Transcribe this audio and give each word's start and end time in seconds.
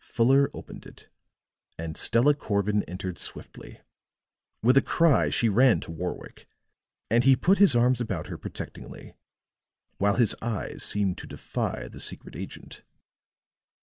Fuller 0.03 0.49
opened 0.55 0.87
it, 0.87 1.09
and 1.77 1.95
Stella 1.95 2.33
Corbin 2.33 2.81
entered 2.85 3.19
swiftly; 3.19 3.81
with 4.63 4.75
a 4.75 4.81
cry 4.81 5.29
she 5.29 5.47
ran 5.47 5.79
to 5.81 5.91
Warwick, 5.91 6.47
and 7.11 7.23
he 7.23 7.35
put 7.35 7.59
his 7.59 7.75
arms 7.75 8.01
about 8.01 8.25
her 8.25 8.37
protectingly, 8.39 9.13
while 9.99 10.15
his 10.15 10.35
eyes 10.41 10.81
seemed 10.81 11.19
to 11.19 11.27
defy 11.27 11.87
the 11.87 11.99
secret 11.99 12.35
agent. 12.35 12.81